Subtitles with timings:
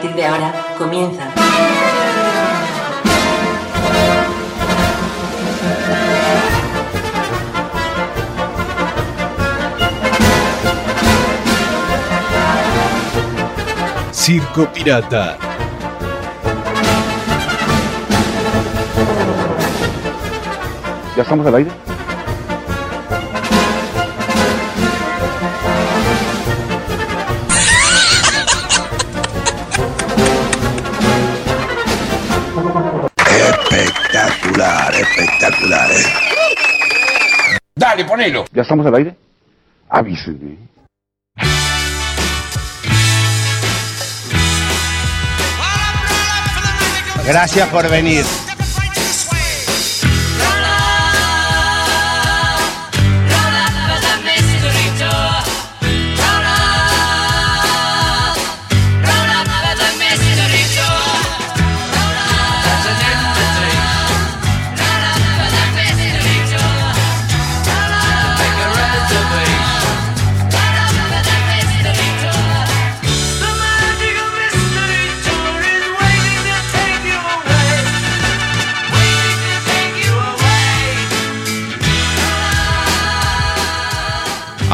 [0.00, 1.24] Partir de ahora comienza.
[14.12, 15.36] Circo Pirata.
[21.16, 21.87] ¿Ya estamos al aire?
[38.52, 39.14] ¿Ya estamos al aire?
[39.88, 40.56] Avísenme.
[47.24, 48.24] Gracias por venir.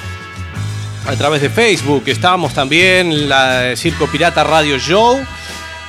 [1.06, 5.18] A través de Facebook estamos también, la Circo Pirata Radio Show.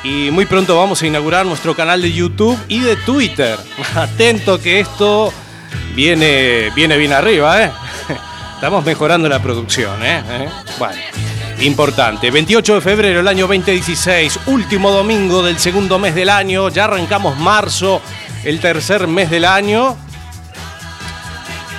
[0.03, 3.57] Y muy pronto vamos a inaugurar nuestro canal de YouTube y de Twitter.
[3.95, 5.33] Atento que esto
[5.95, 7.71] viene, viene bien arriba, ¿eh?
[8.55, 10.23] Estamos mejorando la producción, ¿eh?
[10.29, 10.49] ¿Eh?
[10.77, 11.01] Bueno.
[11.61, 12.31] Importante.
[12.31, 16.69] 28 de febrero del año 2016, último domingo del segundo mes del año.
[16.69, 18.01] Ya arrancamos marzo,
[18.43, 19.95] el tercer mes del año.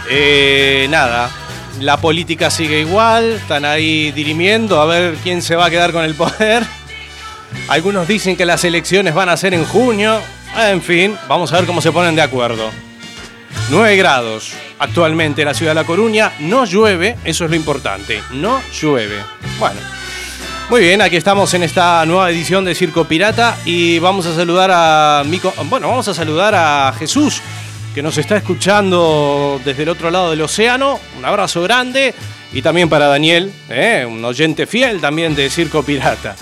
[0.09, 1.31] Eh, nada,
[1.81, 3.33] la política sigue igual.
[3.33, 6.65] Están ahí dirimiendo a ver quién se va a quedar con el poder.
[7.69, 10.21] Algunos dicen que las elecciones van a ser en junio.
[10.57, 12.71] En fin, vamos a ver cómo se ponen de acuerdo.
[13.69, 16.33] 9 grados actualmente en la ciudad de La Coruña.
[16.39, 18.23] No llueve, eso es lo importante.
[18.31, 19.17] No llueve.
[19.59, 19.81] Bueno,
[20.71, 24.71] muy bien, aquí estamos en esta nueva edición de Circo Pirata y vamos a saludar
[24.73, 25.53] a Mico.
[25.65, 27.43] Bueno, vamos a saludar a Jesús,
[27.93, 31.01] que nos está escuchando desde el otro lado del océano.
[31.19, 32.15] Un abrazo grande.
[32.53, 34.07] Y también para Daniel, ¿eh?
[34.09, 36.37] un oyente fiel también de Circo Pirata.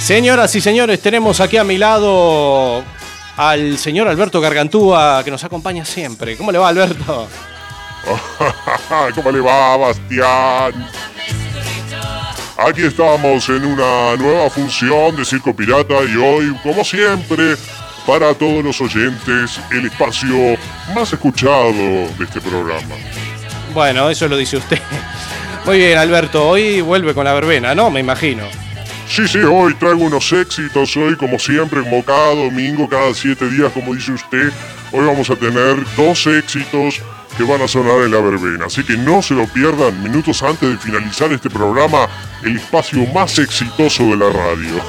[0.00, 2.82] Señoras y señores, tenemos aquí a mi lado
[3.36, 6.36] al señor Alberto Gargantúa, que nos acompaña siempre.
[6.36, 7.28] ¿Cómo le va, Alberto?
[9.14, 10.88] ¿Cómo le va, Bastián?
[12.58, 17.56] Aquí estamos en una nueva función de Circo Pirata y hoy, como siempre,
[18.06, 20.56] para todos los oyentes, el espacio
[20.94, 22.94] más escuchado de este programa.
[23.72, 24.78] Bueno, eso lo dice usted.
[25.64, 27.90] Muy bien, Alberto, hoy vuelve con la verbena, ¿no?
[27.90, 28.44] Me imagino.
[29.14, 33.70] Sí, sí, hoy traigo unos éxitos, hoy como siempre, como cada domingo, cada siete días,
[33.70, 34.50] como dice usted,
[34.90, 36.98] hoy vamos a tener dos éxitos
[37.36, 38.64] que van a sonar en la verbena.
[38.64, 42.08] Así que no se lo pierdan minutos antes de finalizar este programa,
[42.42, 44.80] el espacio más exitoso de la radio.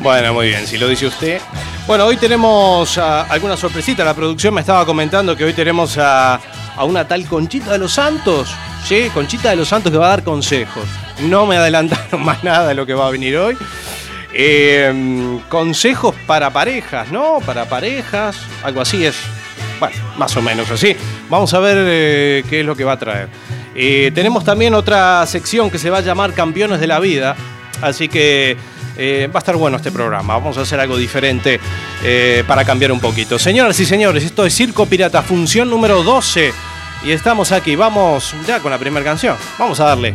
[0.00, 1.40] Bueno, muy bien, si lo dice usted.
[1.86, 4.04] Bueno, hoy tenemos ah, alguna sorpresita.
[4.04, 6.34] La producción me estaba comentando que hoy tenemos a,
[6.76, 8.54] a una tal Conchita de los Santos.
[8.84, 9.10] ¿sí?
[9.12, 10.84] Conchita de los Santos que va a dar consejos.
[11.22, 13.56] No me adelantaron más nada de lo que va a venir hoy.
[14.32, 17.38] Em, consejos para parejas, ¿no?
[17.46, 19.16] Para parejas, algo así es.
[19.78, 20.96] Bueno, más o menos así.
[21.30, 23.28] Vamos a ver eh, qué es lo que va a traer.
[23.74, 27.36] Eh, tenemos también otra sección que se va a llamar Campeones de la Vida.
[27.80, 28.56] Así que
[28.96, 30.34] eh, va a estar bueno este programa.
[30.34, 31.60] Vamos a hacer algo diferente
[32.46, 33.38] para cambiar un poquito.
[33.38, 36.73] Señoras y señores, esto es Circo Pirata, función número 12.
[37.04, 39.36] Y estamos aquí, vamos ya con la primera canción.
[39.58, 40.14] Vamos a darle.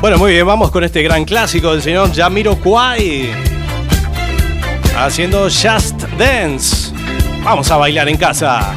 [0.00, 3.28] Bueno, muy bien, vamos con este gran clásico del señor Yamiro Kwai.
[4.96, 6.90] Haciendo Just Dance.
[7.44, 8.72] Vamos a bailar en casa.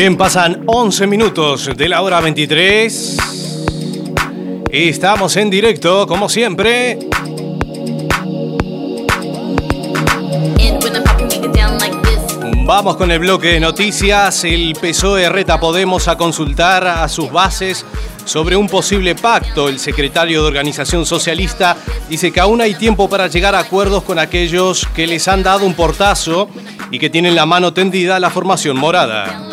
[0.00, 3.18] Bien, pasan 11 minutos de la hora 23.
[4.72, 6.98] Y estamos en directo, como siempre.
[12.64, 14.42] Vamos con el bloque de noticias.
[14.44, 17.84] El PSOE reta Podemos a consultar a sus bases
[18.24, 19.68] sobre un posible pacto.
[19.68, 21.76] El secretario de Organización Socialista
[22.08, 25.66] dice que aún hay tiempo para llegar a acuerdos con aquellos que les han dado
[25.66, 26.48] un portazo
[26.90, 29.48] y que tienen la mano tendida a la formación morada.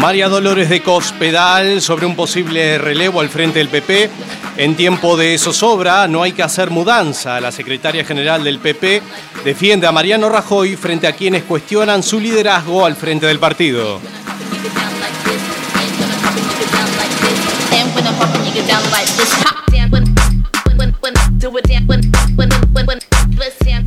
[0.00, 4.08] María Dolores de Cospedal sobre un posible relevo al frente del PP.
[4.56, 7.38] En tiempo de zozobra no hay que hacer mudanza.
[7.38, 9.02] La secretaria general del PP
[9.44, 14.00] defiende a Mariano Rajoy frente a quienes cuestionan su liderazgo al frente del partido.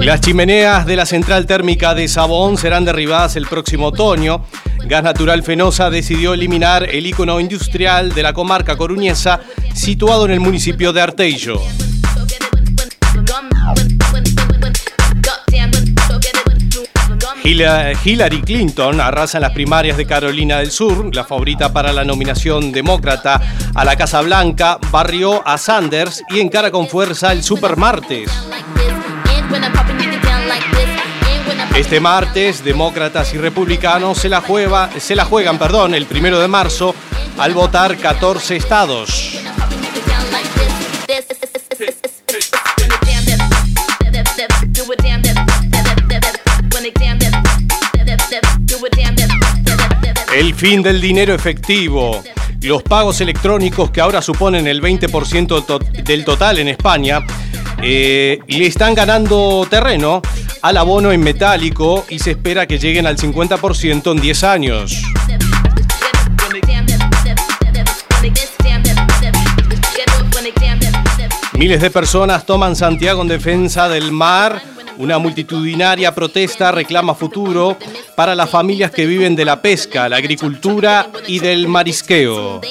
[0.03, 4.43] Las chimeneas de la central térmica de Sabón serán derribadas el próximo otoño.
[4.85, 9.39] Gas Natural Fenosa decidió eliminar el icono industrial de la comarca coruñesa
[9.73, 11.61] situado en el municipio de Arteillo.
[18.03, 22.73] Hillary Clinton arrasa en las primarias de Carolina del Sur, la favorita para la nominación
[22.73, 23.41] demócrata
[23.73, 28.29] a la Casa Blanca, barrió a Sanders y encara con fuerza el Supermartes.
[31.75, 34.43] Este martes, demócratas y republicanos se la,
[34.99, 36.93] se la juegan perdón, el primero de marzo
[37.39, 39.39] al votar 14 estados.
[50.35, 52.23] El fin del dinero efectivo.
[52.61, 57.25] Los pagos electrónicos que ahora suponen el 20% del total en España
[57.81, 60.21] eh, le están ganando terreno
[60.63, 65.03] al abono en metálico y se espera que lleguen al 50% en 10 años.
[71.51, 74.61] Miles de personas toman Santiago en defensa del mar
[74.97, 77.77] una multitudinaria protesta reclama futuro
[78.15, 82.61] para las familias que viven de la pesca, la agricultura y del marisqueo.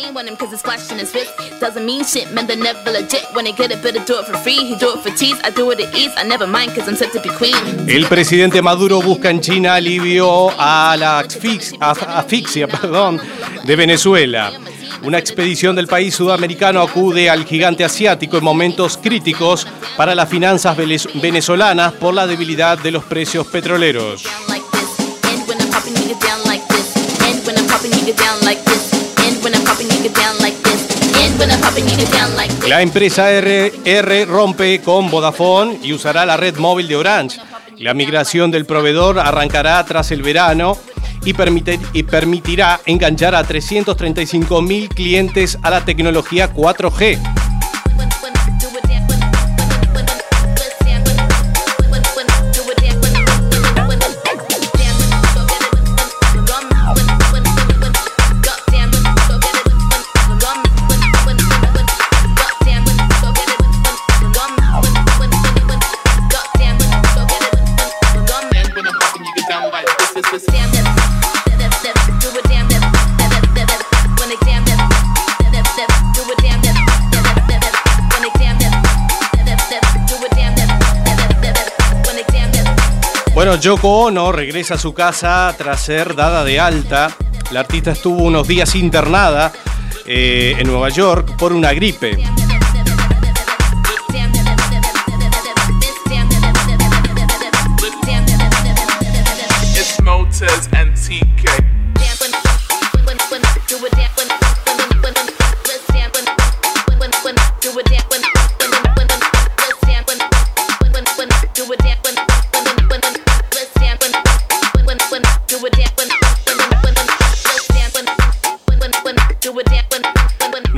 [7.87, 13.21] El presidente Maduro busca en China alivio a la asfixia, perdón,
[13.65, 14.53] de Venezuela.
[15.03, 20.77] Una expedición del país sudamericano acude al gigante asiático en momentos críticos para las finanzas
[20.77, 24.25] venezolanas por la debilidad de los precios petroleros.
[32.69, 37.41] La empresa RR rompe con Vodafone y usará la red móvil de Orange.
[37.79, 40.79] La migración del proveedor arrancará tras el verano
[41.25, 41.35] y,
[41.93, 47.52] y permitirá enganchar a 335 mil clientes a la tecnología 4G.
[83.61, 87.11] Yoko Ono regresa a su casa tras ser dada de alta.
[87.51, 89.53] La artista estuvo unos días internada
[90.07, 92.19] eh, en Nueva York por una gripe.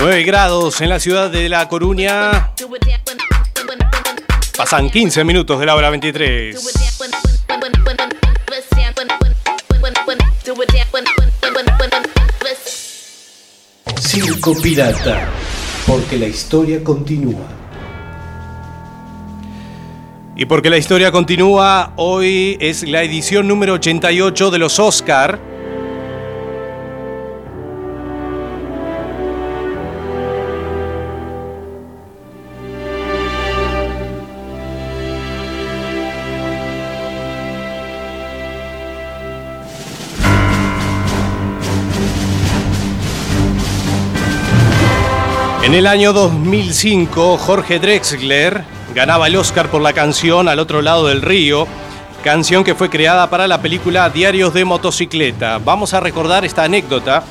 [0.05, 2.53] Grados en la ciudad de La Coruña.
[4.57, 6.57] Pasan 15 minutos de la hora 23.
[13.99, 15.29] Circo Pirata,
[15.87, 17.49] porque la historia continúa.
[20.37, 25.54] Y porque la historia continúa, hoy es la edición número 88 de los Oscar
[45.75, 48.63] En el año 2005, Jorge Drexler
[48.95, 51.67] ganaba el Oscar por la canción Al otro lado del río,
[52.23, 55.59] canción que fue creada para la película Diarios de motocicleta.
[55.59, 57.25] Vamos a recordar esta anécdota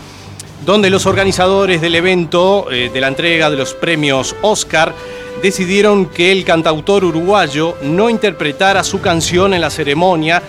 [0.65, 4.93] donde los organizadores del evento eh, de la entrega de los premios Oscar
[5.41, 10.43] decidieron que el cantautor uruguayo no interpretara su canción en la ceremonia,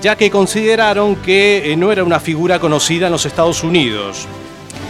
[0.00, 4.28] ya que consideraron que eh, no era una figura conocida en los Estados Unidos.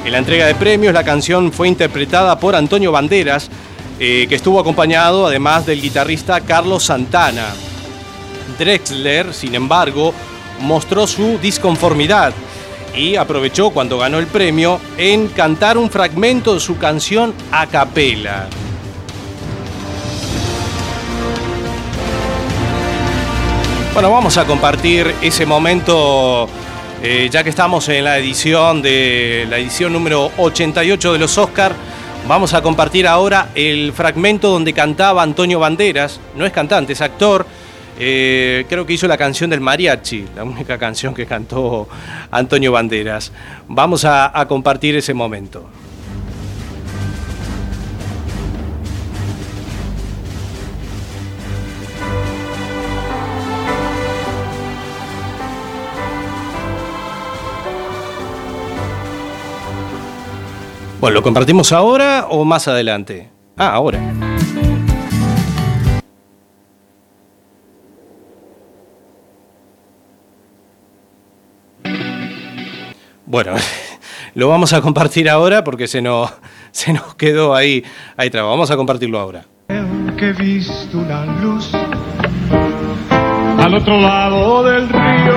[0.04, 3.48] En la entrega de premios la canción fue interpretada por Antonio Banderas,
[4.00, 7.46] eh, que estuvo acompañado además del guitarrista Carlos Santana.
[8.58, 10.12] Drexler, sin embargo,
[10.60, 12.32] mostró su disconformidad
[12.96, 18.48] y aprovechó cuando ganó el premio en cantar un fragmento de su canción a capela.
[23.94, 26.48] Bueno, vamos a compartir ese momento
[27.04, 31.74] eh, ya que estamos en la edición de la edición número 88 de los Oscar.
[32.28, 37.44] Vamos a compartir ahora el fragmento donde cantaba Antonio Banderas, no es cantante, es actor.
[37.98, 41.88] Eh, creo que hizo la canción del mariachi, la única canción que cantó
[42.30, 43.32] Antonio Banderas.
[43.66, 45.68] Vamos a, a compartir ese momento.
[61.02, 63.28] Bueno, ¿lo compartimos ahora o más adelante?
[63.56, 63.98] Ah, ahora.
[73.26, 73.54] Bueno,
[74.34, 76.32] lo vamos a compartir ahora porque se nos,
[76.70, 77.82] se nos quedó ahí,
[78.16, 78.30] ahí.
[78.30, 79.44] Vamos a compartirlo ahora.
[79.70, 81.68] He visto una luz
[83.58, 85.31] al otro lado del río.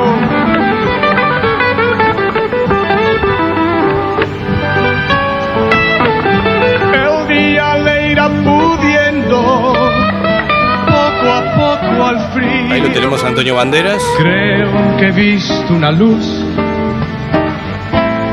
[12.06, 12.72] Al frío.
[12.72, 14.04] Ahí lo tenemos a Antonio Banderas.
[14.18, 16.46] Creo que he visto una luz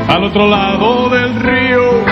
[0.07, 2.03] al otro lado del río.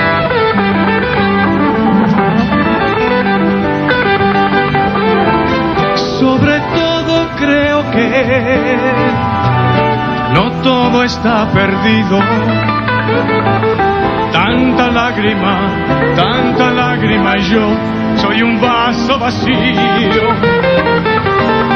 [6.20, 8.78] Sobre todo creo que
[10.34, 12.20] no todo está perdido.
[14.32, 17.68] Tanta lágrima, tanta lágrima y yo
[18.18, 20.71] soy un vaso vacío.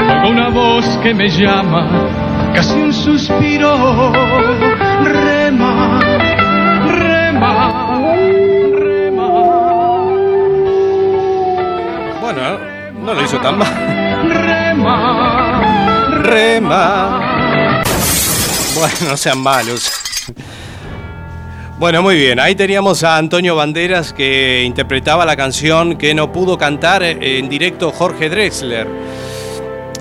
[0.08, 4.12] Oigo una voz que me llama, casi un suspiro.
[5.04, 6.00] Rema,
[6.88, 8.16] rema,
[8.76, 9.30] rema.
[12.22, 12.42] Bueno,
[13.04, 13.74] no lo hizo tan mal.
[14.30, 15.62] Rema,
[16.22, 17.84] Rema.
[18.76, 19.92] Bueno, no sean malos.
[21.80, 22.40] Bueno, muy bien.
[22.40, 27.92] Ahí teníamos a Antonio Banderas que interpretaba la canción que no pudo cantar en directo
[27.92, 28.88] Jorge Drexler.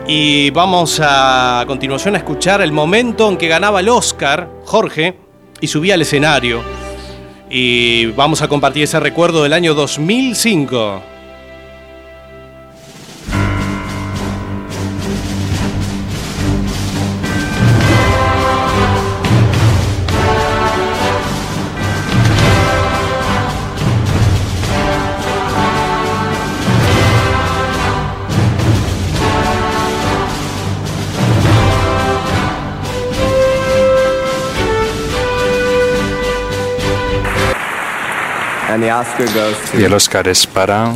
[0.07, 5.17] Y vamos a, continuación a escuchar el momento en que ganaba el Oscar Jorge
[5.61, 6.62] y subía al escenario.
[7.49, 11.13] Y vamos a compartir ese recuerdo del año 2005.
[39.73, 40.92] Y el Oscar es para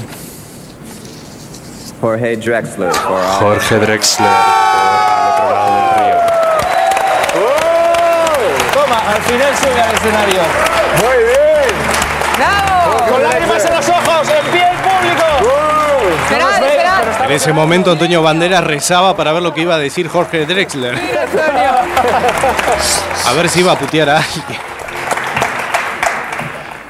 [2.01, 4.37] Jorge Drexler for all Jorge Drexler por
[5.17, 6.19] Al otro lado del río.
[8.75, 10.41] Toma, al final sube al escenario.
[11.03, 11.73] Muy bien.
[12.37, 13.11] ¡Bravo!
[13.11, 15.25] Con lágrimas en los ojos, en pie el público.
[16.25, 17.25] Esperad, esperad.
[17.25, 20.95] En ese momento Antonio Banderas rezaba para ver lo que iba a decir Jorge Drexler.
[23.27, 24.68] A ver si iba a putear a alguien.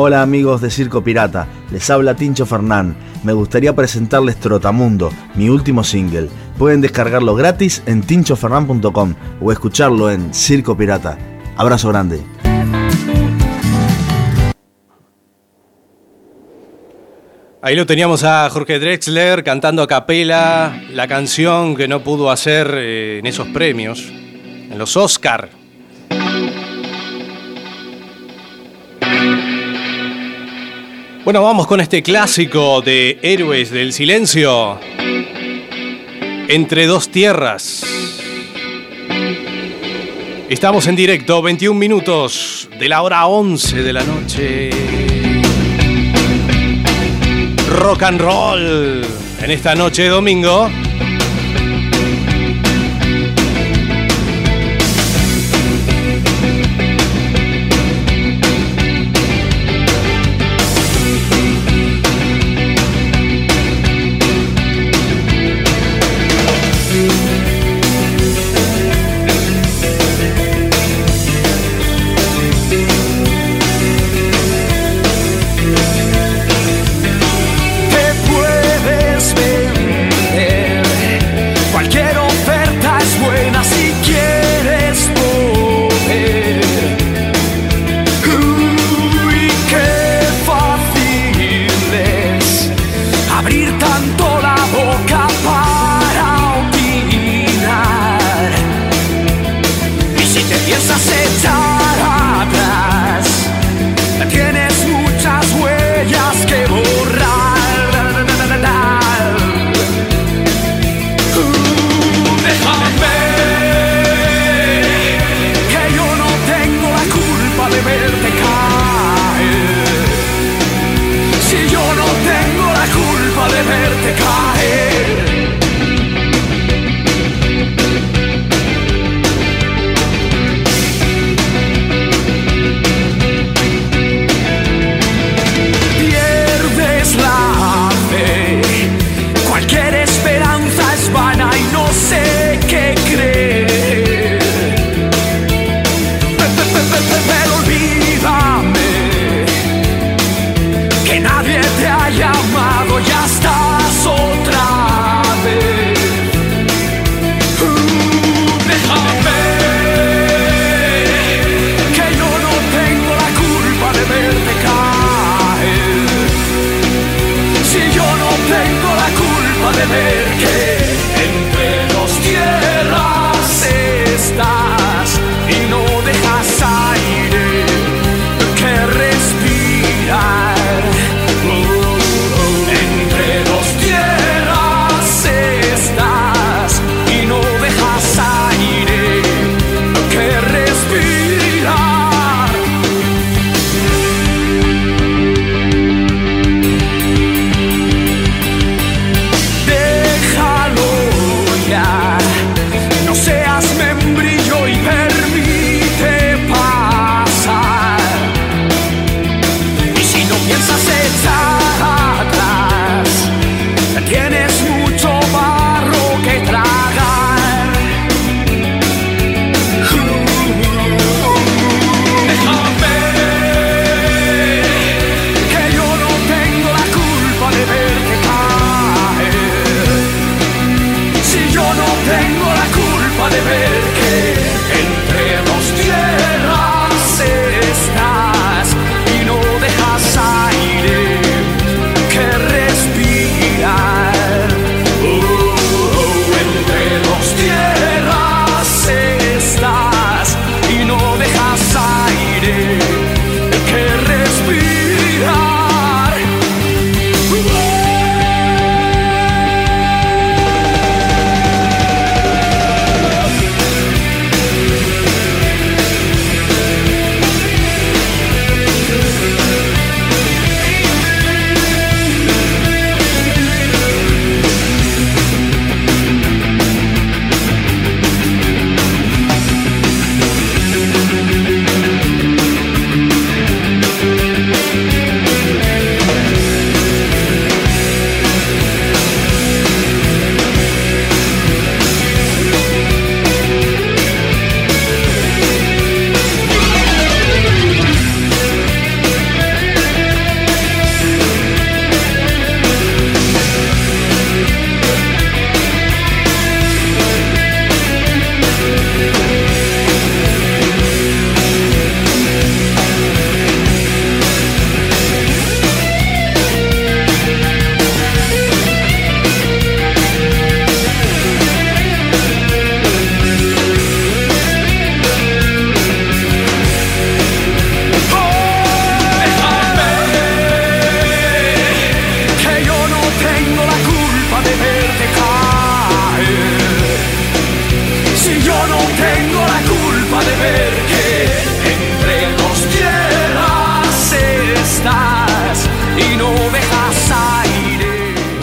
[0.00, 2.96] Hola amigos de Circo Pirata, les habla Tincho Fernán.
[3.24, 6.28] Me gustaría presentarles Trotamundo, mi último single.
[6.56, 11.18] Pueden descargarlo gratis en tinchofernán.com o escucharlo en Circo Pirata.
[11.56, 12.20] Abrazo grande.
[17.60, 22.70] Ahí lo teníamos a Jorge Drexler cantando a capela la canción que no pudo hacer
[22.72, 25.57] eh, en esos premios, en los Oscar
[31.28, 34.80] Bueno, vamos con este clásico de Héroes del Silencio.
[36.48, 37.84] Entre dos tierras.
[40.48, 44.70] Estamos en directo, 21 minutos de la hora 11 de la noche.
[47.72, 49.02] Rock and roll
[49.42, 50.70] en esta noche de domingo.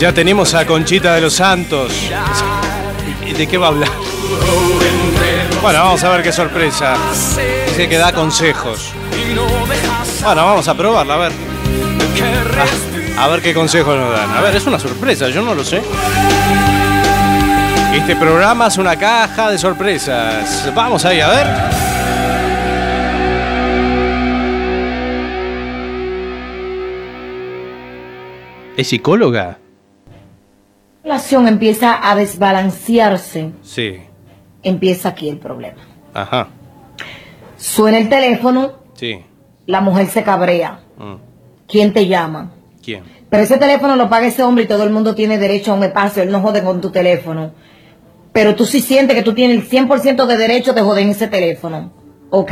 [0.05, 1.91] Ya tenemos a Conchita de los Santos.
[3.25, 3.89] ¿Y ¿De qué va a hablar?
[5.63, 6.95] Bueno, vamos a ver qué sorpresa.
[7.65, 8.91] Dice que da consejos.
[10.23, 11.31] Bueno, vamos a probarla, a ver.
[13.17, 14.29] Ah, a ver qué consejos nos dan.
[14.29, 15.81] A ver, es una sorpresa, yo no lo sé.
[17.91, 20.71] Este programa es una caja de sorpresas.
[20.75, 21.47] Vamos ahí, a ver.
[28.77, 29.64] ¿Es psicóloga?
[31.05, 33.97] La relación empieza a desbalancearse, Sí.
[34.63, 35.77] empieza aquí el problema.
[36.15, 36.47] Ajá.
[37.57, 39.23] Suena el teléfono, Sí.
[39.67, 40.79] la mujer se cabrea.
[40.97, 41.13] Mm.
[41.67, 42.53] ¿Quién te llama?
[42.83, 43.03] ¿Quién?
[43.29, 45.83] Pero ese teléfono lo paga ese hombre y todo el mundo tiene derecho a un
[45.83, 46.23] espacio.
[46.23, 47.51] Él no jode con tu teléfono.
[48.33, 51.27] Pero tú sí sientes que tú tienes el 100% de derecho de joder en ese
[51.27, 51.91] teléfono.
[52.31, 52.51] Ok.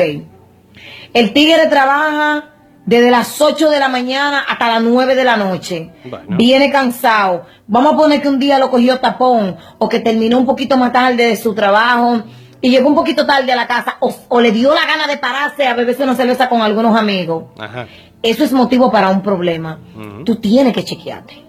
[1.13, 2.52] El tigre trabaja
[2.85, 5.91] desde las 8 de la mañana hasta las 9 de la noche.
[6.29, 7.45] Viene cansado.
[7.67, 10.91] Vamos a poner que un día lo cogió tapón o que terminó un poquito más
[10.91, 12.23] tarde de su trabajo
[12.61, 15.17] y llegó un poquito tarde a la casa o, o le dio la gana de
[15.17, 17.45] pararse a beberse una cerveza con algunos amigos.
[17.59, 17.87] Ajá.
[18.21, 19.79] Eso es motivo para un problema.
[20.23, 21.43] Tú tienes que chequearte.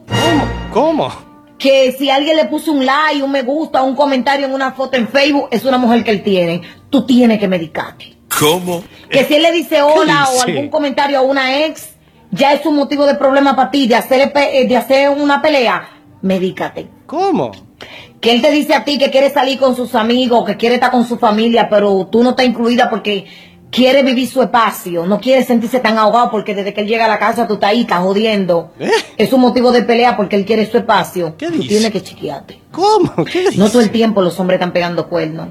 [0.72, 1.08] ¿Cómo?
[1.56, 4.96] Que si alguien le puso un like, un me gusta, un comentario en una foto
[4.96, 6.62] en Facebook, es una mujer que él tiene.
[6.90, 8.16] Tú tienes que medicarte.
[8.38, 8.84] ¿Cómo?
[9.10, 11.90] Que si él le dice hola o algún comentario a una ex,
[12.30, 15.88] ya es un motivo de problema para ti, de hacer, de hacer una pelea,
[16.22, 16.88] medícate.
[17.06, 17.52] ¿Cómo?
[18.20, 20.90] Que él te dice a ti que quiere salir con sus amigos, que quiere estar
[20.90, 23.26] con su familia, pero tú no estás incluida porque
[23.70, 27.08] quiere vivir su espacio, no quiere sentirse tan ahogado porque desde que él llega a
[27.08, 28.72] la casa tú estás ahí, estás jodiendo.
[29.16, 31.34] Es un motivo de pelea porque él quiere su espacio.
[31.36, 32.60] tú tienes que chequearte.
[32.70, 33.24] ¿Cómo?
[33.24, 35.48] ¿Qué No todo el tiempo los hombres están pegando cuernos.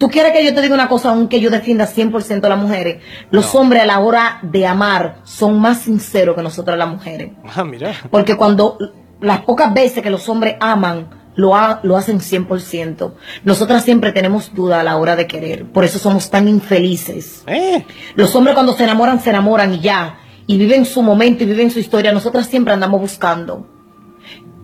[0.00, 3.02] ¿Tú quieres que yo te diga una cosa, aunque yo defienda 100% a las mujeres?
[3.30, 7.32] Los hombres a la hora de amar son más sinceros que nosotras las mujeres.
[7.54, 7.92] Ah, mira.
[8.10, 8.78] Porque cuando
[9.20, 13.12] las pocas veces que los hombres aman, lo, ha- lo hacen 100%.
[13.44, 15.66] Nosotras siempre tenemos duda a la hora de querer.
[15.66, 17.44] Por eso somos tan infelices.
[17.46, 17.84] ¿Eh?
[18.14, 20.16] Los hombres cuando se enamoran, se enamoran y ya.
[20.46, 22.10] Y viven su momento y viven su historia.
[22.10, 23.66] Nosotras siempre andamos buscando.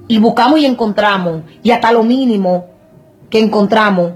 [0.09, 1.43] Y buscamos y encontramos.
[1.63, 2.69] Y hasta lo mínimo
[3.29, 4.13] que encontramos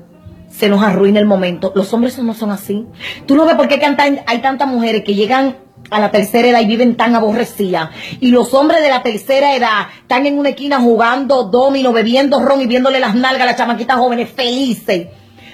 [0.51, 1.73] se nos arruina el momento.
[1.75, 2.87] Los hombres no son así.
[3.27, 3.81] Tú no ves por qué
[4.27, 5.57] hay tantas mujeres que llegan
[5.91, 7.91] a la tercera edad y viven tan aborrecidas.
[8.21, 12.61] Y los hombres de la tercera edad están en una esquina jugando domino, bebiendo ron
[12.61, 15.09] y viéndole las nalgas a las chamaquitas jóvenes felices.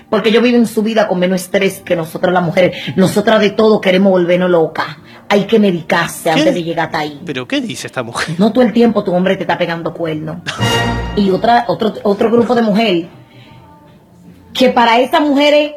[0.09, 2.77] Porque ellos viven su vida con menos estrés que nosotras las mujeres.
[2.97, 4.87] Nosotras de todo queremos volvernos locas.
[5.29, 7.21] Hay que medicarse antes de llegar hasta ahí.
[7.25, 8.37] ¿Pero qué dice esta mujer?
[8.39, 10.39] No todo el tiempo tu hombre te está pegando cuernos.
[11.17, 13.07] Y otra, otro, otro grupo de mujeres
[14.57, 15.73] que para esas mujeres,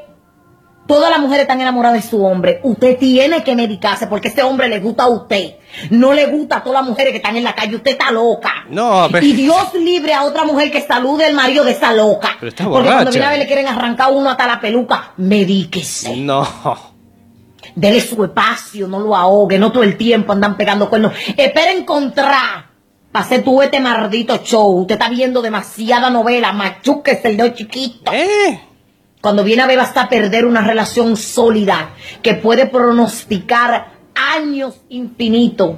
[0.87, 2.61] todas las mujeres están enamoradas de su hombre.
[2.63, 5.55] Usted tiene que medicarse porque ese hombre le gusta a usted.
[5.91, 7.75] No le gusta a todas las mujeres que están en la calle.
[7.75, 8.65] Usted está loca.
[8.69, 12.37] No, pero, Y Dios libre a otra mujer que salude al marido de esa loca.
[12.39, 16.15] pero está Porque cuando viene a ver le quieren arrancar uno hasta la peluca, medíquese.
[16.15, 16.47] No.
[17.75, 21.13] Dele su espacio, no lo ahogue, no todo el tiempo andan pegando cuernos.
[21.37, 22.65] Espera encontrar.
[23.13, 24.81] hacer tú este maldito show.
[24.81, 26.51] Usted está viendo demasiada novela.
[26.51, 28.11] Machuque el dedo chiquito.
[29.21, 31.89] Cuando viene a ver hasta perder una relación sólida
[32.21, 35.75] que puede pronosticar años infinitos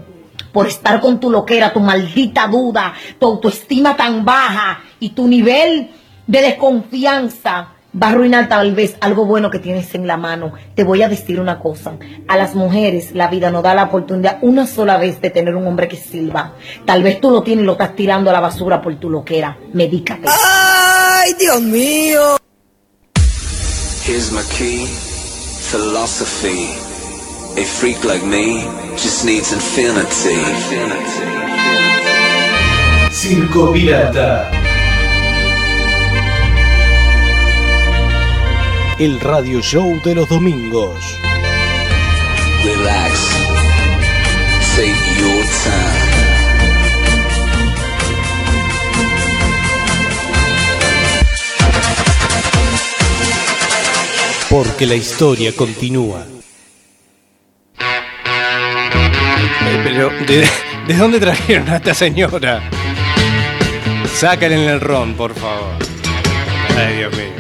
[0.51, 5.89] por estar con tu loquera, tu maldita duda, tu autoestima tan baja y tu nivel
[6.27, 10.54] de desconfianza va a arruinar tal vez algo bueno que tienes en la mano.
[10.75, 11.93] Te voy a decir una cosa.
[12.27, 15.65] A las mujeres la vida nos da la oportunidad una sola vez de tener un
[15.65, 16.54] hombre que sirva.
[16.86, 19.58] Tal vez tú lo tienes y lo estás tirando a la basura por tu loquera.
[19.73, 20.27] Medícate.
[20.27, 22.40] ¡Ay, Dios mío!
[24.03, 26.65] Here's my key, philosophy.
[27.61, 28.63] A freak like me
[28.97, 30.41] just needs infinity.
[33.11, 34.49] Circo Pirata.
[38.97, 40.95] El radio show de los domingos.
[42.63, 43.40] Relax.
[54.51, 56.25] Porque la historia continúa.
[59.63, 60.45] Eh, pero, ¿de,
[60.87, 62.61] de dónde trajeron a esta señora?
[64.13, 65.77] Sácale en el ron, por favor.
[66.77, 67.31] Ay, Dios mío.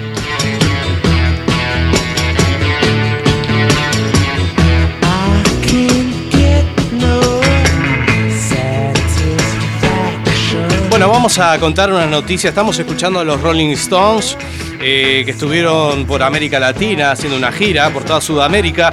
[10.89, 12.47] Bueno, vamos a contar una noticia.
[12.49, 14.37] Estamos escuchando a los Rolling Stones
[14.81, 18.91] eh, que estuvieron por América Latina haciendo una gira por toda Sudamérica.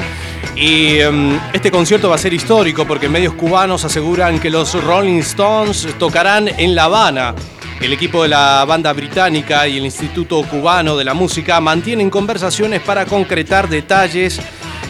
[0.55, 5.21] Y em, este concierto va a ser histórico porque medios cubanos aseguran que los Rolling
[5.21, 7.35] Stones tocarán en La Habana.
[7.81, 12.81] El equipo de la banda británica y el Instituto Cubano de la Música mantienen conversaciones
[12.83, 14.41] para concretar detalles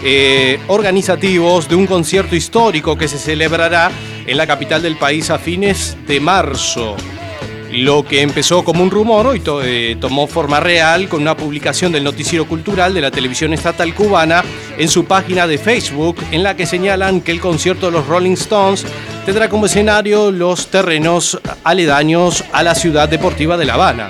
[0.02, 3.90] eh, organizativos de un concierto histórico que se celebrará
[4.26, 6.96] en la capital del país a fines de marzo.
[7.72, 12.02] Lo que empezó como un rumor hoy eh, tomó forma real con una publicación del
[12.02, 14.42] noticiero cultural de la televisión estatal cubana
[14.78, 18.32] en su página de Facebook en la que señalan que el concierto de los Rolling
[18.32, 18.86] Stones
[19.26, 24.08] tendrá como escenario los terrenos aledaños a la ciudad deportiva de La Habana.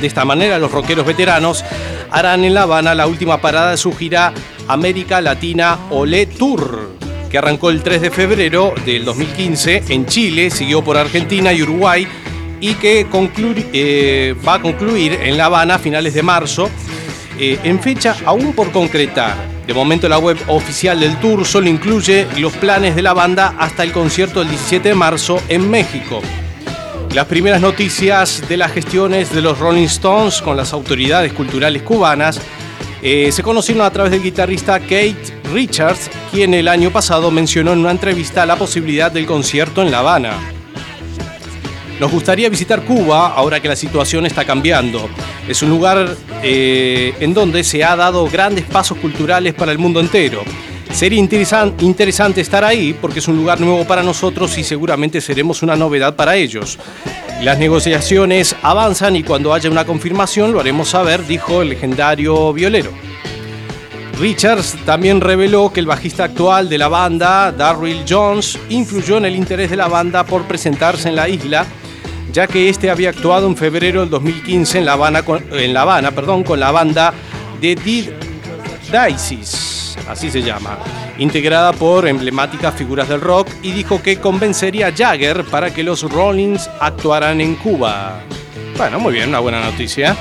[0.00, 1.64] De esta manera, los rockeros veteranos
[2.10, 4.32] harán en La Habana la última parada de su gira
[4.66, 6.90] América Latina Olé Tour,
[7.30, 12.08] que arrancó el 3 de febrero del 2015 en Chile, siguió por Argentina y Uruguay
[12.66, 13.06] y que
[13.72, 16.68] eh, va a concluir en La Habana a finales de marzo,
[17.38, 19.36] eh, en fecha aún por concretar.
[19.68, 23.84] De momento la web oficial del tour solo incluye los planes de la banda hasta
[23.84, 26.20] el concierto del 17 de marzo en México.
[27.14, 32.40] Las primeras noticias de las gestiones de los Rolling Stones con las autoridades culturales cubanas
[33.00, 35.16] eh, se conocieron a través del guitarrista Kate
[35.52, 40.00] Richards, quien el año pasado mencionó en una entrevista la posibilidad del concierto en La
[40.00, 40.55] Habana.
[42.00, 45.08] Nos gustaría visitar Cuba ahora que la situación está cambiando.
[45.48, 50.00] Es un lugar eh, en donde se ha dado grandes pasos culturales para el mundo
[50.00, 50.42] entero.
[50.92, 55.62] Sería interesan- interesante estar ahí porque es un lugar nuevo para nosotros y seguramente seremos
[55.62, 56.78] una novedad para ellos.
[57.42, 62.90] Las negociaciones avanzan y cuando haya una confirmación lo haremos saber, dijo el legendario violero.
[64.18, 69.36] Richards también reveló que el bajista actual de la banda, Darryl Jones, influyó en el
[69.36, 71.66] interés de la banda por presentarse en la isla,
[72.32, 75.82] ya que este había actuado en febrero del 2015 en La Habana, con, en la
[75.82, 77.12] Habana perdón, con la banda
[77.60, 78.08] de Did
[78.86, 80.78] Dices, así se llama,
[81.18, 86.02] integrada por emblemáticas figuras del rock, y dijo que convencería a Jagger para que los
[86.02, 88.20] Rollins actuaran en Cuba.
[88.76, 90.16] Bueno, muy bien, una buena noticia.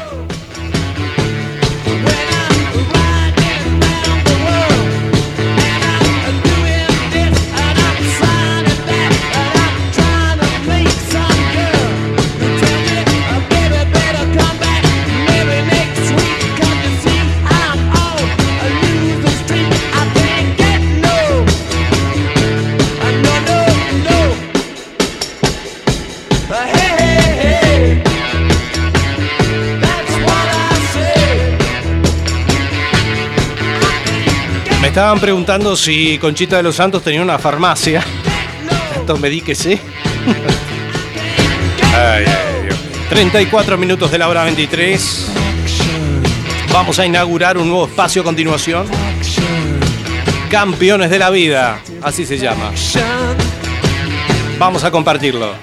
[34.96, 38.02] Estaban preguntando si Conchita de los Santos tenía una farmacia.
[38.94, 39.74] Tanto me di que sí.
[41.94, 42.80] Ay, ay, Dios.
[43.10, 45.32] 34 minutos de la hora 23.
[46.72, 48.88] Vamos a inaugurar un nuevo espacio a continuación.
[50.50, 52.72] Campeones de la vida, así se llama.
[54.58, 55.56] Vamos a compartirlo.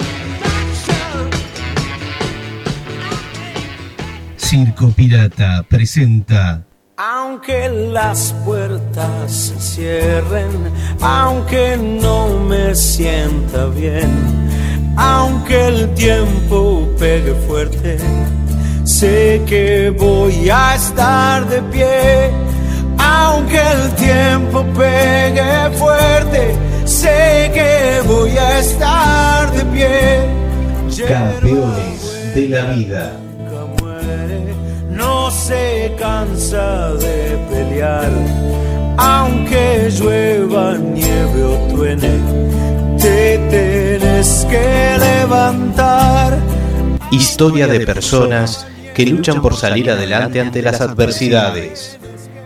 [4.36, 6.66] Circo Pirata presenta
[7.04, 14.08] Aunque las puertas se cierren, aunque no me sienta bien,
[14.96, 17.98] aunque el tiempo pegue fuerte,
[18.84, 22.30] sé que voy a estar de pie.
[22.98, 31.08] Aunque el tiempo pegue fuerte, sé que voy a estar de pie.
[31.08, 33.21] Campeones de la vida.
[35.52, 38.10] Se cansa de pelear,
[38.96, 42.14] aunque llueva, nieve o truene,
[42.98, 46.38] te tienes que levantar.
[47.10, 51.98] Historia de personas que luchan por salir adelante ante las adversidades.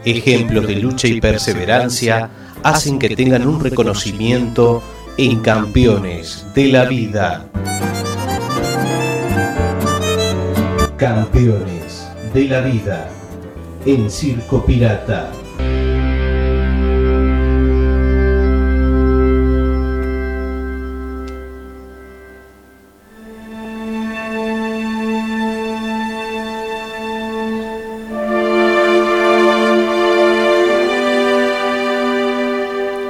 [0.05, 2.31] Ejemplos de lucha y perseverancia
[2.63, 4.83] hacen que tengan un reconocimiento
[5.17, 7.47] en campeones de la vida.
[10.97, 11.76] Campeones
[12.37, 13.09] de la vida
[13.87, 15.33] en Circo Pirata.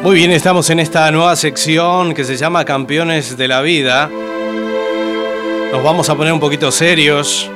[0.02, 4.08] Muy bien, estamos en esta nueva sección que se llama Campeones de la Vida.
[5.72, 7.50] Nos vamos a poner un poquito serios.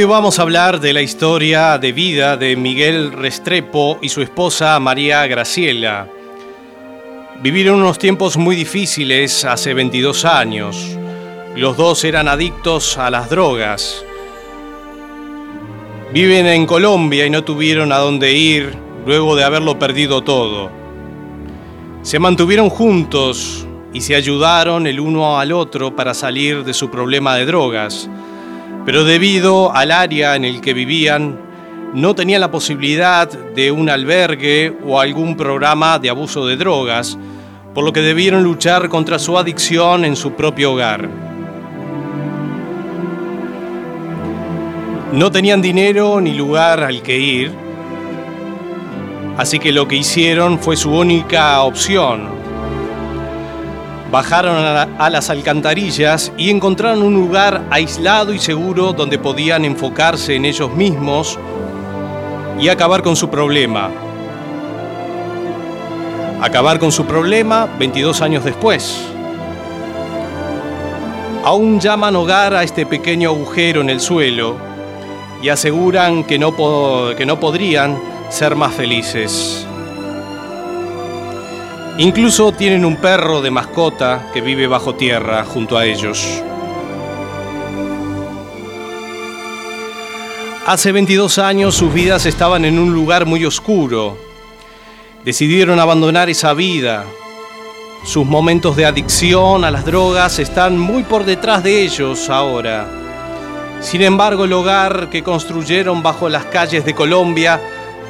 [0.00, 4.80] Hoy vamos a hablar de la historia de vida de Miguel Restrepo y su esposa
[4.80, 6.08] María Graciela.
[7.42, 10.96] Vivieron unos tiempos muy difíciles hace 22 años.
[11.54, 14.02] Los dos eran adictos a las drogas.
[16.14, 18.72] Viven en Colombia y no tuvieron a dónde ir
[19.04, 20.70] luego de haberlo perdido todo.
[22.00, 27.36] Se mantuvieron juntos y se ayudaron el uno al otro para salir de su problema
[27.36, 28.08] de drogas
[28.84, 31.38] pero debido al área en el que vivían,
[31.94, 37.18] no tenían la posibilidad de un albergue o algún programa de abuso de drogas,
[37.74, 41.08] por lo que debieron luchar contra su adicción en su propio hogar.
[45.12, 47.50] No tenían dinero ni lugar al que ir,
[49.36, 52.39] así que lo que hicieron fue su única opción,
[54.10, 60.44] Bajaron a, las alcantarillas y encontraron un lugar aislado y seguro donde podían enfocarse en
[60.44, 61.38] ellos mismos
[62.58, 63.88] y acabar con su problema.
[66.42, 69.00] Acabar con su problema 22 años después.
[71.44, 74.56] Aún llaman hogar a este pequeño agujero en el suelo
[75.40, 76.52] y aseguran que no,
[77.16, 77.96] que no podrían
[78.28, 79.66] ser más felices.
[82.00, 86.42] Incluso tienen un perro de mascota que vive bajo tierra junto a ellos.
[90.66, 94.16] Hace 22 años sus vidas estaban en un lugar muy oscuro.
[95.26, 97.04] Decidieron abandonar esa vida.
[98.06, 102.88] Sus momentos de adicción a las drogas están muy por detrás de ellos ahora.
[103.82, 107.60] Sin embargo, el hogar que construyeron bajo las calles de Colombia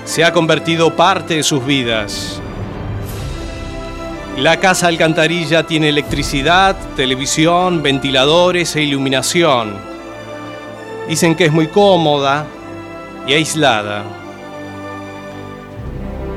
[0.05, 2.41] se ha convertido parte de sus vidas.
[4.41, 9.75] La casa alcantarilla tiene electricidad, televisión, ventiladores e iluminación.
[11.07, 12.47] Dicen que es muy cómoda
[13.27, 14.03] y aislada.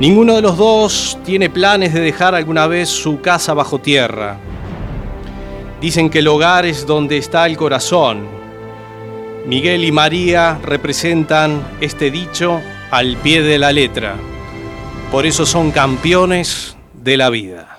[0.01, 4.36] Ninguno de los dos tiene planes de dejar alguna vez su casa bajo tierra.
[5.80, 8.28] Dicen que el hogar es donde está el corazón.
[9.45, 12.60] Miguel y María representan este dicho
[12.91, 14.16] al pie de la letra.
[15.10, 17.72] Por eso son campeones de la vida.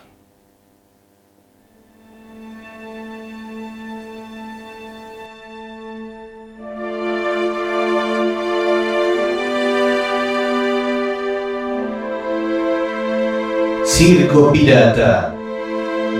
[13.96, 15.32] Circo Pirata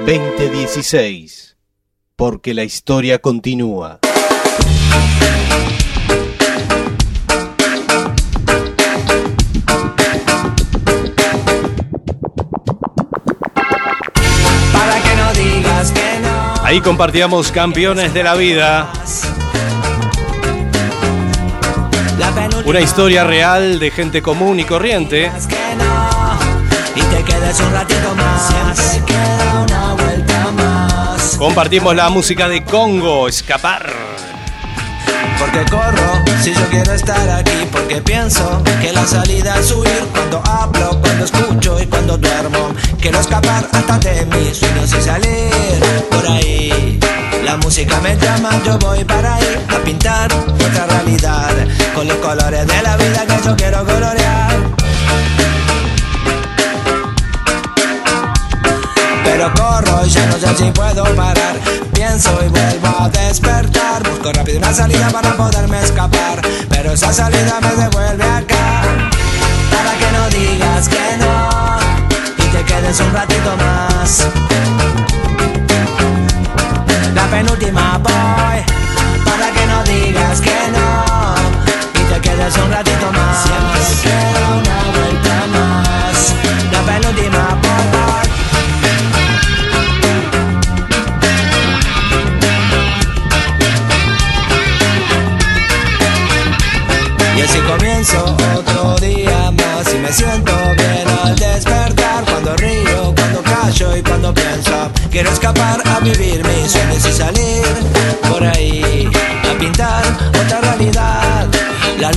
[0.06, 1.56] 2016.
[2.14, 3.98] Porque la historia continúa.
[14.72, 16.54] Para que no digas que no.
[16.62, 18.92] Ahí compartíamos campeones de la vida.
[22.66, 25.32] Una historia real de gente común y corriente
[26.96, 28.48] y te quedes un ratito más.
[28.48, 31.36] Siempre queda una vuelta más.
[31.36, 33.92] Compartimos la música de Congo, Escapar.
[35.38, 40.04] Porque corro si yo quiero estar aquí, porque pienso que la salida es huir.
[40.12, 45.50] Cuando hablo, cuando escucho y cuando duermo, quiero escapar hasta de mis sueños y salir
[46.10, 47.00] por ahí.
[47.44, 51.50] La música me llama, yo voy para ahí a pintar otra realidad
[51.94, 54.74] con los colores de la vida que yo quiero colorear.
[59.36, 61.56] Pero corro y ya no sé si puedo parar.
[61.92, 64.08] Pienso y vuelvo a despertar.
[64.08, 66.40] Busco rápido una salida para poderme escapar.
[66.68, 68.82] Pero esa salida me devuelve acá.
[69.72, 72.44] Para que no digas que no.
[72.44, 74.24] Y te quedes un ratito más.
[77.12, 78.62] La penúltima voy.
[79.24, 81.34] Para que no digas que no.
[82.00, 84.03] Y te quedes un ratito más.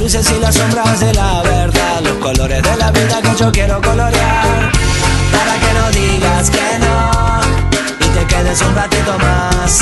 [0.08, 2.00] Luces y las sombras de la verdad.
[2.02, 4.72] Los colores de la vida que yo quiero colorear.
[5.34, 7.42] Para que no digas que no
[8.00, 9.82] Y te quedes un ratito más.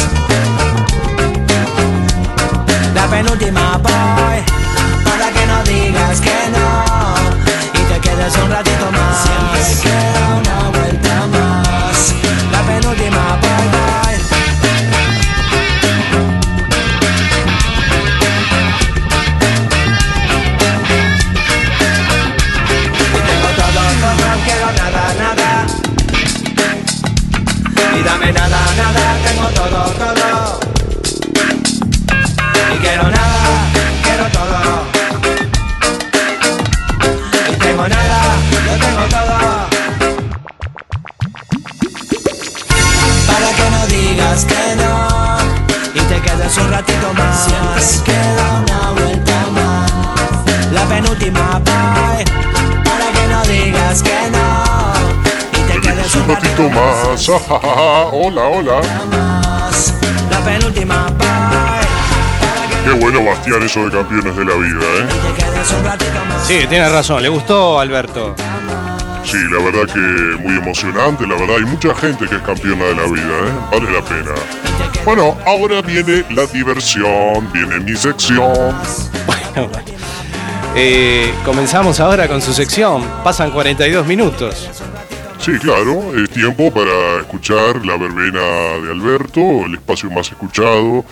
[2.96, 4.40] La penúltima voy
[5.04, 9.24] para que no digas que no y te quedes un ratito más.
[9.24, 10.15] Siempre queda
[28.32, 30.60] nada, nada, tengo todo, todo.
[32.74, 33.70] Y quiero nada,
[34.04, 34.95] quiero todo.
[57.16, 57.30] Más.
[58.12, 58.82] hola, hola.
[60.30, 61.08] La penúltima.
[62.84, 65.08] Qué bueno, Bastián, eso de campeones de la vida, ¿eh?
[66.44, 67.24] Sí, tiene razón.
[67.24, 68.36] Le gustó Alberto.
[69.24, 72.96] Sí, la verdad que muy emocionante, la verdad hay mucha gente que es campeona de
[72.96, 73.54] la vida, ¿eh?
[73.72, 74.32] Vale la pena.
[75.04, 78.76] Bueno, ahora viene la diversión, viene mi sección.
[80.78, 83.02] Eh, comenzamos ahora con su sección.
[83.24, 84.70] Pasan 42 minutos.
[85.46, 88.42] Sí, claro, es tiempo para escuchar la verbena
[88.82, 91.06] de Alberto, el espacio más escuchado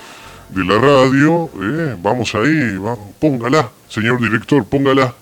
[0.50, 1.52] de la radio.
[1.62, 1.96] ¿eh?
[2.02, 5.14] Vamos ahí, vamos, póngala, señor director, póngala.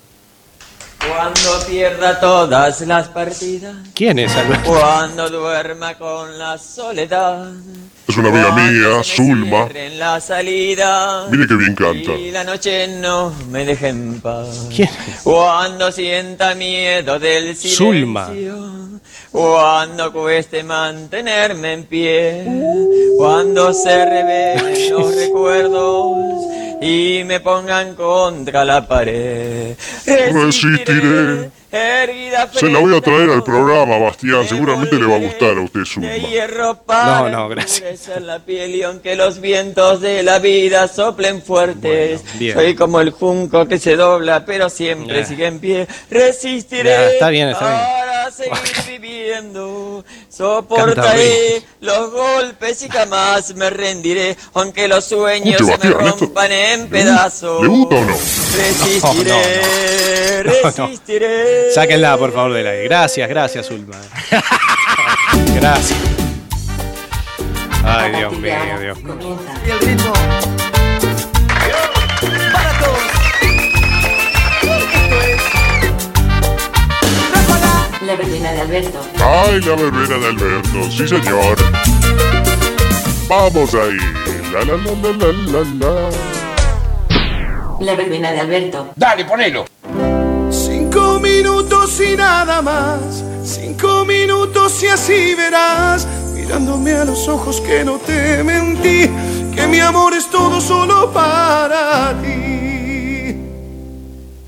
[1.08, 3.76] Cuando pierda todas las partidas.
[3.96, 4.70] ¿Quién es Alberto?
[4.70, 7.52] Cuando duerma con la soledad.
[8.08, 9.68] Es una amiga mía, Zulma.
[9.74, 11.28] En la salida.
[11.32, 12.12] Mire qué bien canta.
[12.12, 14.68] Y la noche no me deje en paz.
[14.76, 14.90] ¿Quién?
[15.24, 17.86] Cuando sienta miedo del silencio.
[17.86, 18.30] Zulma.
[19.32, 22.46] Cuando cueste mantenerme en pie.
[23.18, 29.76] Cuando se revelen los recuerdos y me pongan contra la pared.
[30.06, 30.84] Resistiré.
[32.54, 34.46] Se la voy a traer al programa, Bastián.
[34.48, 35.82] Seguramente le va a gustar a usted,
[36.86, 38.10] para No, no, gracias.
[38.22, 42.56] la piel y aunque los vientos de la vida soplen fuertes, bien.
[42.56, 45.88] soy como el junco que se dobla pero siempre sigue en pie.
[46.10, 48.11] Resistiré está bien, está bien.
[48.32, 50.04] Seguir viviendo.
[50.30, 57.62] Soportaré los golpes y jamás me rendiré, aunque los sueños se me rompan en pedazos.
[57.62, 58.18] ¿Le gusta o no?
[58.58, 61.72] Resistiré, resistiré.
[61.76, 62.84] Sáquenla, por favor, del aire.
[62.86, 63.98] Gracias, gracias, Ulma.
[65.56, 66.00] Gracias.
[67.84, 70.61] Ay, Dios mío, Dios mío.
[78.12, 79.00] La verbena de Alberto.
[79.20, 81.56] Ay, la verbena de Alberto, sí señor.
[83.30, 83.98] Vamos ahí.
[84.52, 86.10] La la la la la la la.
[87.80, 88.92] La verbena de Alberto.
[88.98, 89.66] Dale, ponelo.
[90.50, 93.24] Cinco minutos y nada más.
[93.46, 96.06] Cinco minutos y así verás.
[96.36, 99.10] Mirándome a los ojos que no te mentí.
[99.56, 103.38] Que mi amor es todo solo para ti.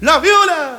[0.01, 0.72] La viola.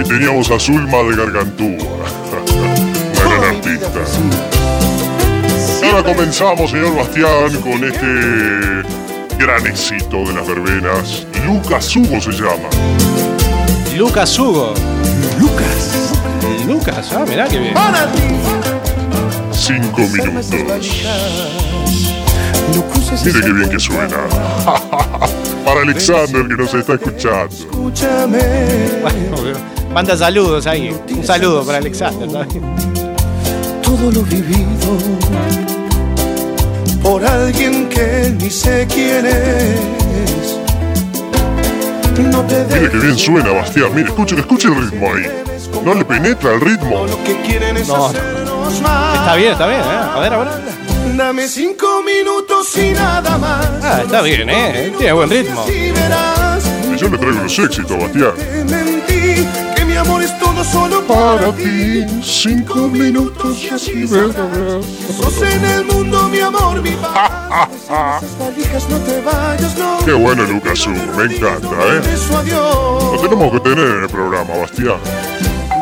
[0.00, 1.66] Ahí teníamos a Zulma de Gargantúa.
[3.26, 4.00] Una gran artista.
[5.82, 11.26] Y ahora comenzamos, señor Bastián, con este gran éxito de las verbenas.
[11.44, 12.70] Lucas Hugo se llama.
[13.94, 14.72] Lucas Hugo.
[15.38, 16.14] Lucas.
[16.66, 17.74] Lucas, ah, mirá qué bien.
[17.74, 18.22] Para ti.
[19.52, 20.50] Cinco minutos.
[23.22, 24.16] Mire qué bien que suena.
[25.66, 27.54] Para Alexander que nos está escuchando.
[27.54, 28.40] Escúchame.
[29.92, 30.96] Manda saludos ahí.
[31.08, 32.30] Un saludo para Alexander.
[32.30, 32.48] ¿sabes?
[33.90, 34.98] todo lo vivido
[37.02, 40.58] por alguien que ni sé quién es.
[42.18, 43.94] No te Mire qué bien suena, Bastián.
[43.94, 45.26] Mire, escuche, escuche el ritmo ahí.
[45.84, 47.06] ¿No le penetra el ritmo?
[47.06, 48.10] Lo que quieren es No.
[48.10, 50.00] Está bien, está bien, ¿eh?
[50.14, 50.48] A ver, a ver.
[51.16, 53.66] Dame cinco minutos y nada más.
[53.82, 54.92] Ah, está bien, ¿eh?
[54.96, 55.66] Tiene buen ritmo.
[55.68, 59.69] Y yo le traigo los éxitos, Bastián.
[60.00, 62.04] Amor es todo solo para ti.
[62.22, 64.84] Cinco minutos y así verás.
[65.16, 67.68] Sos en el mundo mi amor, mi paz.
[68.88, 69.98] No te vayas, no.
[70.04, 70.86] Qué bueno, Lucas.
[70.88, 72.02] Me encanta, ¿eh?
[72.50, 74.96] Lo tenemos que tener en el programa, Bastián.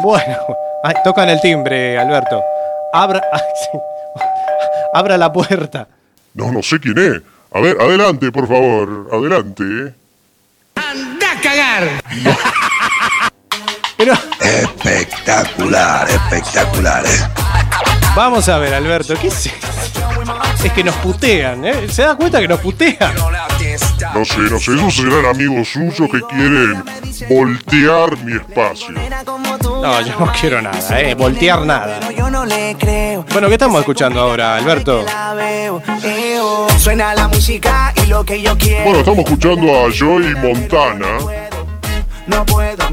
[0.02, 0.36] Bueno,
[0.84, 2.42] ay, tocan el timbre, Alberto.
[2.92, 3.40] Abra, ay,
[3.72, 3.78] sí.
[4.94, 5.86] Abra la puerta.
[6.34, 7.22] No, no sé quién es.
[7.52, 9.08] A ver, adelante, por favor.
[9.12, 9.94] Adelante.
[10.74, 12.02] ¡Anda a cagar!
[14.40, 17.04] Pero Espectacular, espectacular.
[17.06, 17.28] eh.
[18.16, 19.66] vamos a ver, Alberto, ¿qué es esto?
[20.64, 21.86] Es que nos putean, ¿eh?
[21.90, 23.14] ¿Se da cuenta que nos putean?
[24.14, 24.74] No sé, no sé.
[24.74, 26.82] Esos serán amigos suyos que quieren
[27.28, 28.90] voltear mi espacio.
[28.90, 31.14] No, yo no quiero nada, ¿eh?
[31.14, 32.00] Voltear nada.
[33.32, 35.04] Bueno, ¿qué estamos escuchando ahora, Alberto?
[35.04, 36.66] La veo, eo.
[36.78, 38.84] Suena la música y lo que yo quiero.
[38.84, 41.47] Bueno, estamos escuchando a Joey Montana.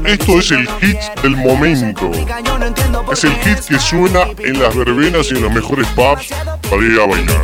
[0.04, 2.10] Esto es el hit del momento.
[3.12, 6.28] Es el hit que suena en las verbenas y en los mejores pubs
[6.70, 7.42] para ir a bailar.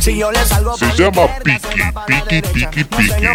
[0.00, 1.68] Se llama Piki,
[2.06, 3.26] Piki, Piki, Piki.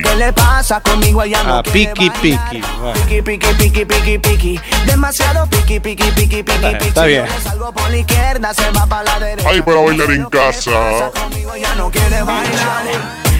[1.47, 2.61] Ah, Piki Piki.
[2.79, 2.93] Bueno.
[3.07, 4.59] Piki, piki, piki, piki, piki.
[4.85, 6.87] Demasiado piki, piki, piki, piki, Está- piki.
[6.87, 7.25] está bien.
[7.43, 9.49] Salgo por la izquierda, se va para la derecha.
[9.49, 11.11] Hay para bailar en casa.
[11.13, 11.53] Conmigo.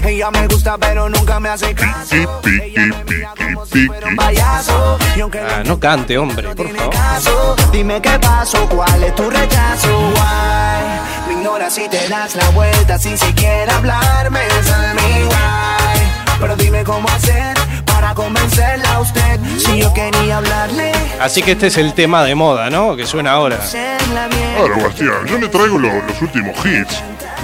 [0.04, 2.40] Ella me gusta, pero nunca me hace caso.
[2.42, 4.16] Piki, piki, piki, piki.
[4.46, 7.56] Ah, no cante, hombre, por favor.
[7.72, 12.98] dime qué pasó, cuál es tu rechazo, why Me ignoras si te das la vuelta
[12.98, 19.78] sin siquiera hablarme, es mi why Pero dime cómo hacer para convencerla a usted Si
[19.78, 22.94] yo quería hablarle, Así que este es el tema de moda, ¿no?
[22.94, 23.58] Que suena ahora.
[23.58, 27.02] Claro, Bastián, yo le traigo lo- los últimos hits.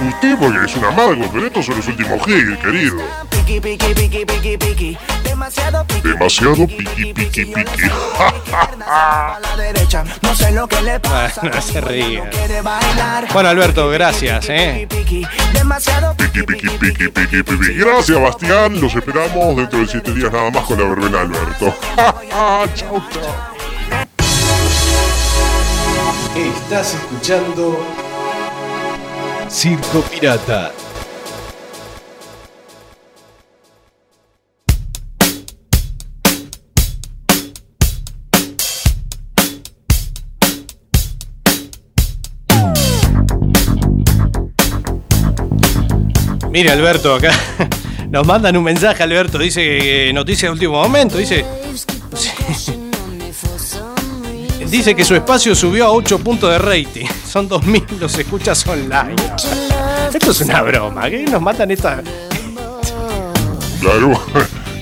[0.09, 2.97] Usted porque es un amargo, pero estos son los últimos hits, querido.
[5.33, 7.89] Demasiado piki, Demasiado piqui, piqui, piqui.
[8.85, 11.81] a la derecha No sé lo que le Ah, pasa, no se
[12.61, 14.85] bailar Bueno, Alberto, gracias, ¿eh?
[14.87, 17.73] Piki, demasiado Piqui, piqui, piqui, piqui, piqui.
[17.73, 18.79] Gracias, Bastián.
[18.79, 21.75] Los esperamos dentro de siete días nada más con la verbena Alberto.
[21.95, 23.01] chau, chau.
[26.35, 27.83] Estás escuchando
[29.49, 30.71] Circo Pirata.
[46.53, 47.31] Mire, Alberto, acá
[48.11, 49.39] nos mandan un mensaje, Alberto.
[49.39, 51.17] Dice noticia de último momento.
[51.17, 51.43] Dice.
[54.69, 57.07] Dice que su espacio subió a 8 puntos de rating.
[57.27, 59.15] Son 2000 los escuchas online.
[60.13, 61.09] Esto es una broma.
[61.09, 62.03] ¿Qué nos matan esta.?
[63.81, 64.11] Claro,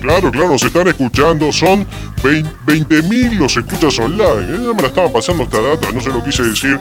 [0.01, 1.53] claro, claro, se están escuchando.
[1.53, 1.87] Son
[2.21, 4.41] 20.000 los escuchas online.
[4.41, 6.77] Eh, Ya me la estaba pasando esta data, no se lo quise decir.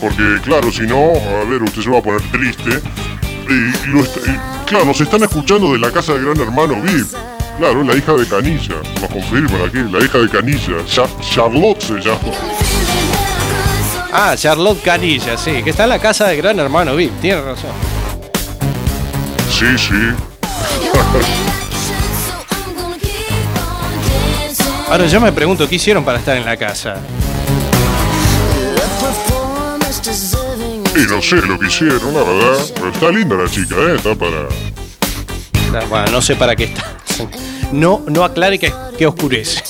[0.00, 2.80] Porque, claro, si no, a ver, usted se va a poner triste.
[3.48, 7.06] Y, lo est- y, claro, nos están escuchando de la casa de Gran Hermano VIP.
[7.58, 8.76] Claro, la hija de Canilla.
[9.00, 10.84] Nos confirman aquí, la hija de Canilla.
[10.86, 12.18] Cha- Charlotte se llama.
[14.12, 17.12] Ah, Charlotte Canilla, sí, que está en la casa de Gran Hermano VIP.
[17.20, 17.70] Tiene razón.
[19.50, 19.94] Sí, sí.
[24.90, 26.96] Ahora yo me pregunto, ¿qué hicieron para estar en la casa?
[30.94, 32.66] Y no sé lo que hicieron, la verdad.
[32.74, 33.96] Pero está linda la chica, ¿eh?
[33.96, 34.48] Está para...
[35.74, 36.96] Ah, Bueno, no sé para qué está.
[37.72, 39.62] No, no aclare que, que oscurece.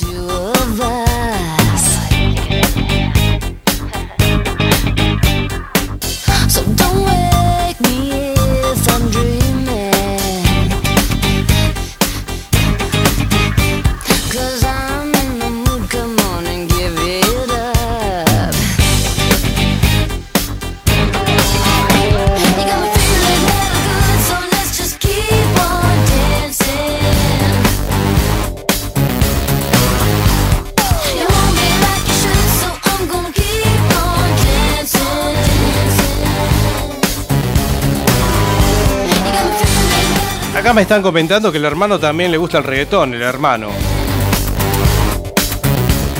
[40.73, 43.69] Acá me están comentando que el hermano también le gusta el reggaetón, el hermano.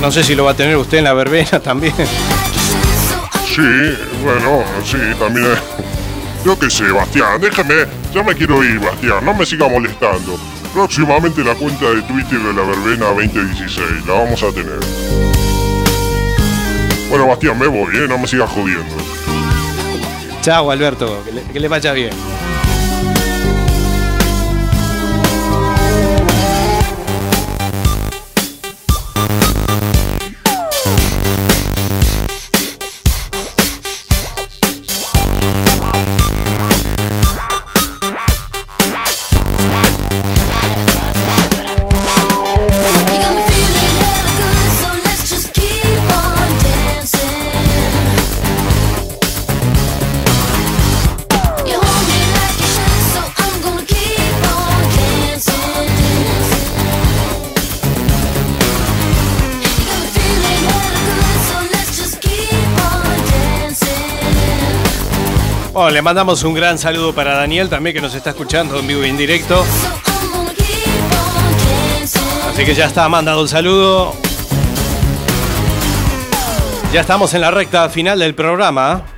[0.00, 1.92] No sé si lo va a tener usted en la verbena también.
[3.52, 5.56] Sí, bueno, sí, también.
[6.44, 7.86] Yo qué sé, Bastián, déjame.
[8.12, 10.38] Ya me quiero ir, Bastián, no me siga molestando.
[10.72, 14.78] Próximamente la cuenta de Twitter de la verbena 2016, la vamos a tener.
[17.10, 18.06] Bueno, Bastián, me voy, ¿eh?
[18.08, 18.94] No me sigas jodiendo.
[20.42, 22.12] Chao, Alberto, que le, que le vaya bien.
[65.94, 69.10] Le mandamos un gran saludo para Daniel también que nos está escuchando en vivo y
[69.10, 69.64] en directo.
[72.50, 74.12] Así que ya está mandado el saludo.
[76.92, 79.13] Ya estamos en la recta final del programa.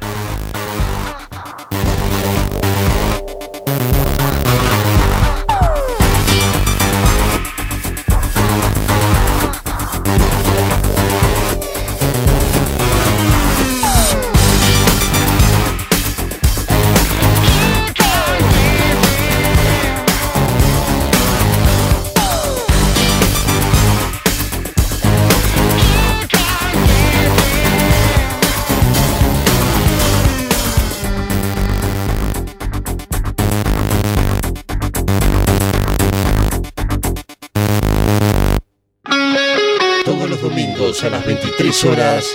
[41.76, 42.34] 23 horas.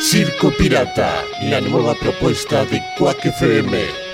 [0.00, 4.12] Circo Pirata, la nueva propuesta de Quack FM.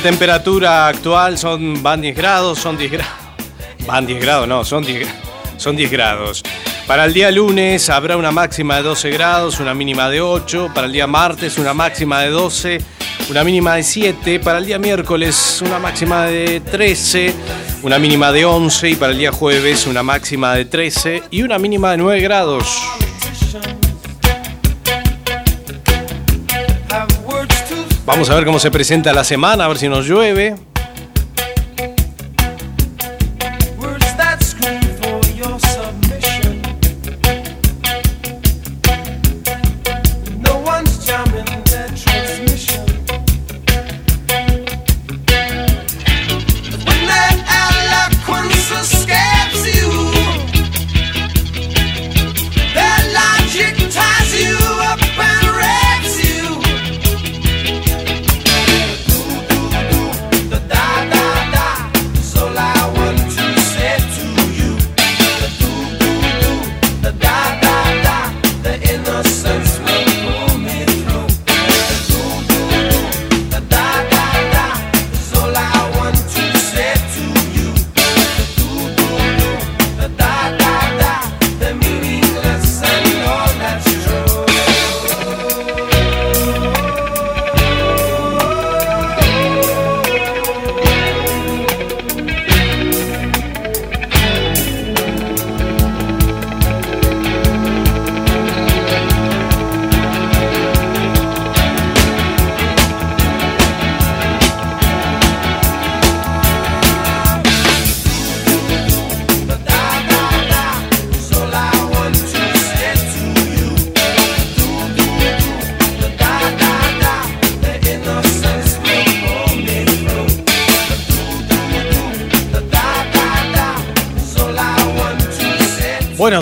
[0.00, 3.14] Temperatura actual son, van 10 grados, son 10 grados.
[3.86, 5.08] Van 10 grados, no, son 10,
[5.56, 6.42] son 10 grados.
[6.86, 10.72] Para el día lunes habrá una máxima de 12 grados, una mínima de 8.
[10.74, 12.80] Para el día martes una máxima de 12,
[13.30, 14.40] una mínima de 7.
[14.40, 17.34] Para el día miércoles una máxima de 13,
[17.82, 18.90] una mínima de 11.
[18.90, 22.82] Y para el día jueves una máxima de 13 y una mínima de 9 grados.
[28.10, 30.56] Vamos a ver cómo se presenta la semana, a ver si nos llueve.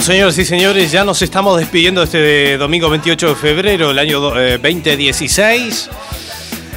[0.09, 5.90] Señores y señores, ya nos estamos despidiendo este domingo 28 de febrero del año 2016.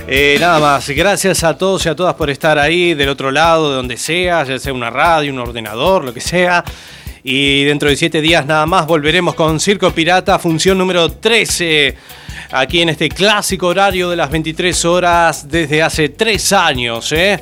[0.05, 3.69] Eh, nada más, gracias a todos y a todas por estar ahí del otro lado,
[3.69, 6.61] de donde sea, ya sea una radio, un ordenador, lo que sea.
[7.23, 11.95] Y dentro de siete días nada más volveremos con Circo Pirata, función número 13,
[12.51, 17.09] aquí en este clásico horario de las 23 horas desde hace tres años.
[17.13, 17.39] ¿eh?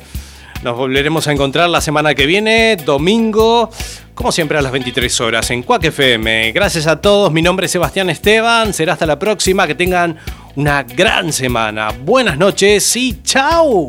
[0.62, 3.70] Nos volveremos a encontrar la semana que viene, domingo,
[4.14, 6.52] como siempre a las 23 horas en Cuac FM.
[6.52, 10.18] Gracias a todos, mi nombre es Sebastián Esteban, será hasta la próxima, que tengan
[10.56, 11.92] una gran semana.
[12.04, 13.88] Buenas noches y chao.